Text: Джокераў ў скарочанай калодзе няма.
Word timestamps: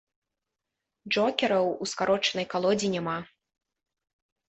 Джокераў 1.11 1.65
ў 1.73 1.85
скарочанай 1.93 2.45
калодзе 2.57 2.87
няма. 2.99 3.17